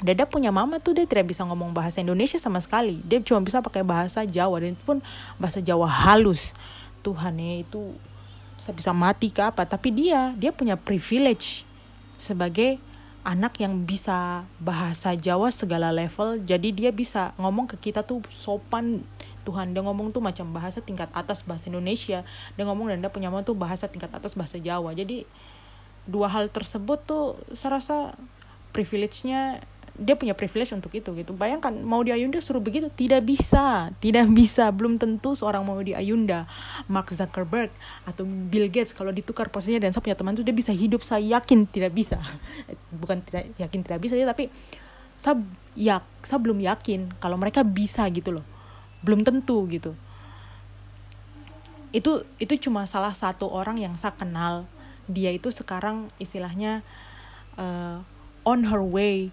[0.00, 3.04] Dada punya mama tuh dia tidak bisa ngomong bahasa Indonesia sama sekali.
[3.04, 5.04] Dia cuma bisa pakai bahasa Jawa dan itu pun
[5.36, 6.56] bahasa Jawa halus.
[7.04, 7.92] Tuhan ya itu
[8.56, 9.68] saya bisa mati ke apa.
[9.68, 11.68] Tapi dia dia punya privilege
[12.16, 12.80] sebagai
[13.20, 16.40] anak yang bisa bahasa Jawa segala level.
[16.42, 19.04] Jadi dia bisa ngomong ke kita tuh sopan
[19.40, 22.20] Tuhan dia ngomong tuh macam bahasa tingkat atas bahasa Indonesia
[22.54, 25.24] dia ngomong dan dia punya mama tuh bahasa tingkat atas bahasa Jawa jadi
[26.04, 27.96] dua hal tersebut tuh saya rasa
[28.70, 29.64] privilege-nya
[29.96, 31.32] dia punya privilege untuk itu gitu.
[31.34, 32.88] Bayangkan mau di Ayunda suruh begitu?
[32.88, 33.90] Tidak bisa.
[33.98, 34.70] Tidak bisa.
[34.72, 36.46] Belum tentu seorang mau di Ayunda.
[36.86, 37.68] Mark Zuckerberg
[38.06, 41.02] atau Bill Gates kalau ditukar posisinya dan saya punya teman tuh dia bisa hidup.
[41.02, 42.16] Saya yakin tidak bisa.
[43.00, 44.48] Bukan tidak yakin tidak bisa ya tapi
[45.20, 45.36] saya
[45.76, 48.46] ya saya belum yakin kalau mereka bisa gitu loh.
[49.04, 49.92] Belum tentu gitu.
[51.92, 54.64] Itu itu cuma salah satu orang yang saya kenal.
[55.10, 56.80] Dia itu sekarang istilahnya
[57.60, 58.00] uh,
[58.48, 59.28] on her way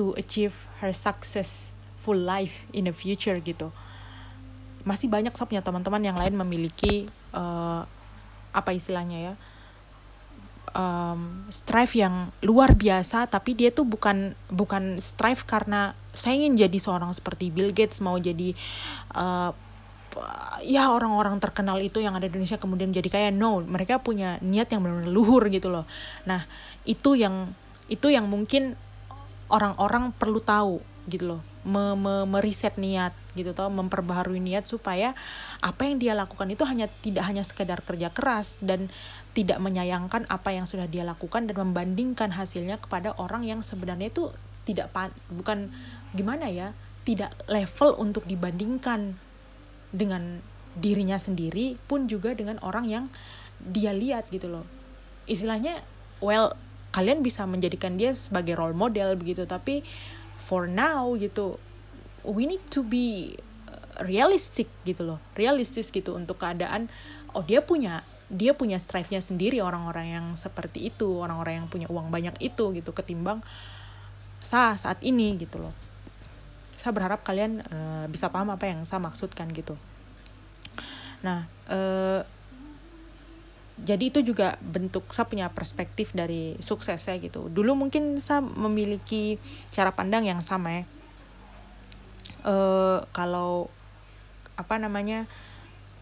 [0.00, 3.68] to achieve her successful life in the future gitu.
[4.88, 7.04] Masih banyak saya punya teman-teman yang lain memiliki
[7.36, 7.84] uh,
[8.56, 9.34] apa istilahnya ya
[10.74, 16.78] um, strive yang luar biasa tapi dia tuh bukan bukan strive karena saya ingin jadi
[16.78, 18.54] seorang seperti Bill Gates mau jadi
[19.14, 19.54] uh,
[20.66, 24.66] ya orang-orang terkenal itu yang ada di Indonesia kemudian jadi kayak no mereka punya niat
[24.74, 25.86] yang benar-benar luhur gitu loh.
[26.26, 26.42] Nah
[26.82, 27.54] itu yang
[27.86, 28.74] itu yang mungkin
[29.50, 31.42] orang-orang perlu tahu gitu loh.
[31.60, 35.12] Me, me, meriset niat gitu toh memperbaharui niat supaya
[35.60, 38.88] apa yang dia lakukan itu hanya tidak hanya sekedar kerja keras dan
[39.36, 44.32] tidak menyayangkan apa yang sudah dia lakukan dan membandingkan hasilnya kepada orang yang sebenarnya itu
[44.64, 44.88] tidak
[45.28, 45.68] bukan
[46.16, 46.72] gimana ya
[47.04, 49.20] tidak level untuk dibandingkan
[49.92, 50.40] dengan
[50.78, 53.04] dirinya sendiri pun juga dengan orang yang
[53.60, 54.64] dia lihat gitu loh.
[55.26, 55.82] Istilahnya
[56.22, 56.56] well
[56.90, 59.46] kalian bisa menjadikan dia sebagai role model begitu.
[59.46, 59.82] Tapi
[60.38, 61.58] for now gitu
[62.26, 63.34] we need to be
[64.02, 65.20] realistic gitu loh.
[65.36, 66.90] Realistis gitu untuk keadaan
[67.36, 72.14] oh dia punya dia punya strive-nya sendiri orang-orang yang seperti itu orang-orang yang punya uang
[72.14, 73.42] banyak itu gitu ketimbang
[74.38, 75.74] sa saat ini gitu loh.
[76.78, 79.74] Saya berharap kalian uh, bisa paham apa yang saya maksudkan gitu.
[81.26, 82.22] Nah uh,
[83.80, 87.48] jadi itu juga bentuk saya punya perspektif dari sukses saya gitu.
[87.48, 89.40] Dulu mungkin saya memiliki
[89.72, 90.84] cara pandang yang sama ya.
[92.40, 93.68] Uh, kalau
[94.56, 95.28] apa namanya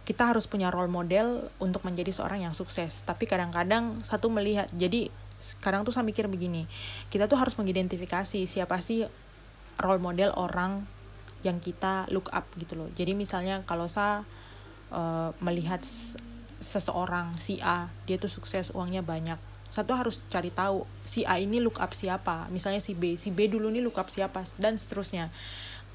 [0.03, 3.07] kita harus punya role model untuk menjadi seorang yang sukses.
[3.07, 6.67] Tapi kadang-kadang satu melihat jadi sekarang tuh saya mikir begini
[7.15, 9.07] kita tuh harus mengidentifikasi siapa sih
[9.79, 10.83] role model orang
[11.47, 12.91] yang kita look up gitu loh.
[12.99, 14.27] Jadi misalnya kalau saya
[14.91, 15.79] uh, melihat
[16.59, 19.39] seseorang si A dia tuh sukses uangnya banyak.
[19.69, 22.49] Satu harus cari tahu si A ini look up siapa.
[22.51, 25.31] Misalnya si B si B dulu nih look up siapa dan seterusnya.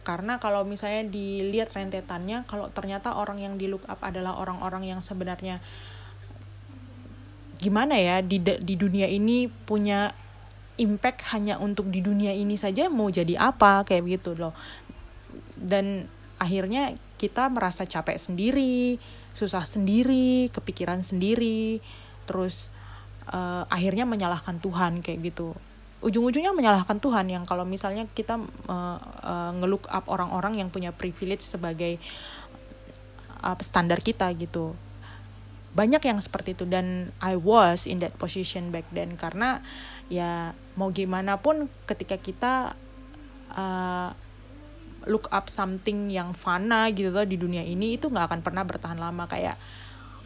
[0.04, 5.00] Karena kalau misalnya dilihat rentetannya kalau ternyata orang yang di look up adalah orang-orang yang
[5.00, 5.64] sebenarnya
[7.64, 10.12] gimana ya di di dunia ini punya
[10.76, 14.52] impact hanya untuk di dunia ini saja mau jadi apa kayak begitu loh.
[15.56, 19.00] Dan akhirnya kita merasa capek sendiri
[19.34, 21.82] susah sendiri kepikiran sendiri
[22.24, 22.70] terus
[23.30, 25.58] uh, akhirnya menyalahkan Tuhan kayak gitu.
[26.04, 28.36] Ujung-ujungnya menyalahkan Tuhan yang kalau misalnya kita
[28.68, 31.96] uh, uh, ngelook up orang-orang yang punya privilege sebagai
[33.42, 34.76] uh, standar kita gitu.
[35.74, 39.64] Banyak yang seperti itu dan I was in that position back then karena
[40.12, 42.54] ya mau gimana pun ketika kita
[43.56, 44.12] uh,
[45.08, 49.00] look up something yang fana gitu loh di dunia ini itu nggak akan pernah bertahan
[49.00, 49.26] lama.
[49.28, 49.60] Kayak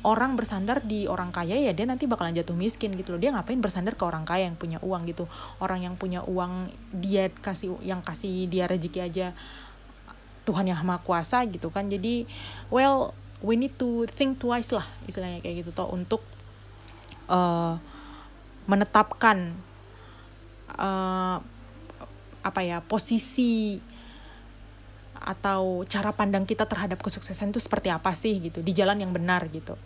[0.06, 3.20] orang bersandar di orang kaya ya dia nanti bakalan jatuh miskin gitu loh.
[3.22, 5.26] Dia ngapain bersandar ke orang kaya yang punya uang gitu?
[5.58, 9.28] Orang yang punya uang dia kasih yang kasih dia rezeki aja.
[10.48, 11.92] Tuhan yang maha kuasa gitu kan.
[11.92, 12.24] Jadi
[12.72, 13.12] well
[13.42, 16.26] we need to think twice lah istilahnya kayak gitu toh untuk
[17.30, 17.78] uh,
[18.66, 19.54] menetapkan
[20.76, 21.38] uh,
[22.42, 23.80] apa ya posisi
[25.22, 28.62] atau cara pandang kita terhadap kesuksesan itu seperti apa sih gitu?
[28.62, 29.78] Di jalan yang benar gitu.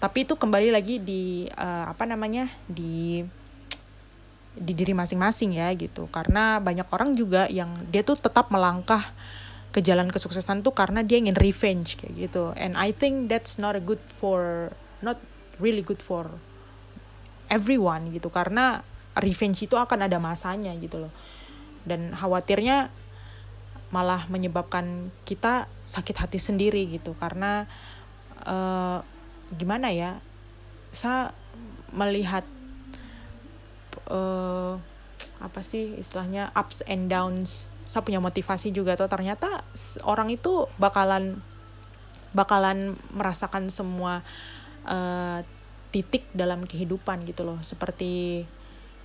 [0.00, 3.20] Tapi itu kembali lagi di uh, apa namanya di
[4.56, 6.08] di diri masing-masing ya gitu.
[6.08, 9.12] Karena banyak orang juga yang dia tuh tetap melangkah
[9.70, 12.50] ke jalan kesuksesan tuh karena dia ingin revenge kayak gitu.
[12.58, 14.72] And I think that's not a good for
[15.04, 15.20] not
[15.62, 16.26] really good for
[17.46, 18.32] everyone gitu.
[18.32, 18.82] Karena
[19.18, 21.12] revenge itu akan ada masanya gitu loh.
[21.86, 22.90] Dan khawatirnya
[23.90, 27.18] malah menyebabkan kita sakit hati sendiri gitu.
[27.18, 27.66] Karena
[28.46, 29.02] uh,
[29.54, 30.22] gimana ya
[30.94, 31.34] saya
[31.90, 32.46] melihat
[34.10, 34.78] uh,
[35.42, 37.66] apa sih istilahnya ups and downs.
[37.90, 39.10] Saya punya motivasi juga tuh.
[39.10, 39.66] Ternyata
[40.06, 41.42] orang itu bakalan
[42.30, 44.22] bakalan merasakan semua
[44.86, 45.42] uh,
[45.90, 47.58] titik dalam kehidupan gitu loh.
[47.66, 48.46] Seperti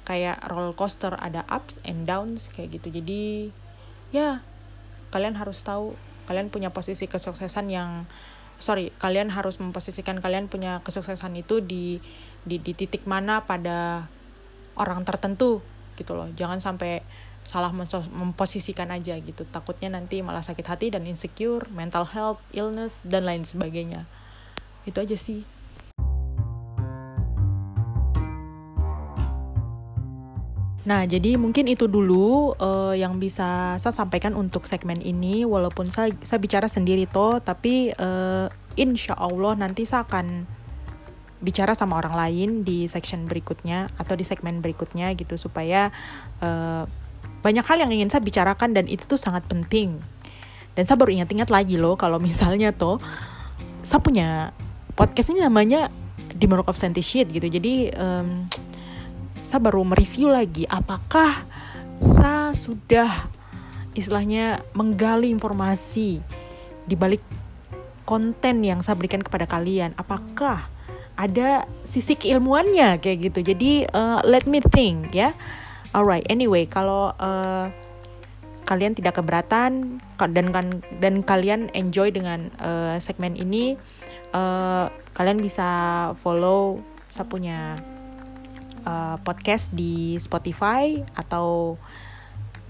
[0.06, 3.02] kayak roller coaster ada ups and downs kayak gitu.
[3.02, 3.50] Jadi
[4.14, 4.46] ya
[5.16, 5.96] kalian harus tahu
[6.28, 8.04] kalian punya posisi kesuksesan yang
[8.60, 12.04] sorry kalian harus memposisikan kalian punya kesuksesan itu di
[12.44, 14.12] di, di titik mana pada
[14.76, 15.64] orang tertentu
[15.96, 16.28] gitu loh.
[16.36, 17.00] Jangan sampai
[17.48, 17.72] salah
[18.12, 19.48] memposisikan aja gitu.
[19.48, 24.04] Takutnya nanti malah sakit hati dan insecure mental health illness dan lain sebagainya.
[24.84, 25.48] Itu aja sih
[30.86, 35.42] Nah, jadi mungkin itu dulu uh, yang bisa saya sampaikan untuk segmen ini.
[35.42, 38.46] Walaupun saya, saya bicara sendiri toh, tapi uh,
[38.78, 40.46] insya Allah nanti saya akan
[41.42, 45.94] bicara sama orang lain di section berikutnya atau di segmen berikutnya gitu supaya
[46.42, 46.90] uh,
[47.46, 50.02] banyak hal yang ingin saya bicarakan dan itu tuh sangat penting.
[50.78, 53.02] Dan saya baru ingat-ingat lagi loh kalau misalnya toh
[53.82, 54.54] saya punya
[54.98, 55.90] podcast ini namanya
[56.34, 57.48] The Mark of Sheet gitu.
[57.50, 58.50] Jadi um,
[59.46, 61.46] saya baru mereview lagi apakah
[62.02, 63.30] saya sudah
[63.94, 66.20] istilahnya menggali informasi
[66.90, 67.22] di balik
[68.10, 69.94] konten yang saya berikan kepada kalian?
[70.02, 70.66] Apakah
[71.14, 72.98] ada sisi keilmuannya?
[72.98, 73.40] Kayak gitu.
[73.54, 75.38] Jadi uh, let me think ya.
[75.94, 77.70] Alright anyway kalau uh,
[78.66, 83.78] kalian tidak keberatan dan kan dan kalian enjoy dengan uh, segmen ini
[84.34, 85.70] uh, kalian bisa
[86.20, 87.80] follow saya punya
[88.86, 91.76] uh, podcast di Spotify atau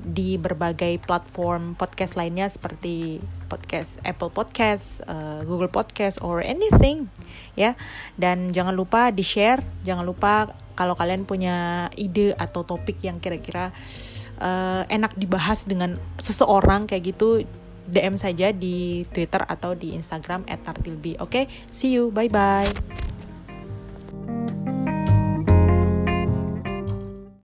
[0.06, 7.08] di berbagai platform podcast lainnya seperti podcast Apple Podcast, uh, Google Podcast, or anything,
[7.56, 7.74] ya.
[8.20, 13.72] Dan jangan lupa di share, jangan lupa kalau kalian punya ide atau topik yang kira-kira
[14.44, 17.48] uh, enak dibahas dengan seseorang kayak gitu,
[17.88, 21.18] DM saja di Twitter atau di Instagram @tartilbi.
[21.24, 21.50] Oke, okay?
[21.72, 22.68] see you, bye bye.